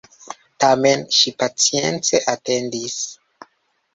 [0.63, 2.99] Tamen ŝi pacience atendis.